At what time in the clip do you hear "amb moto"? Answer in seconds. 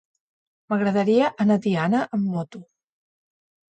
2.07-2.67